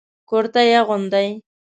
کرتي 0.29 0.65
اغوندئ 0.81 1.27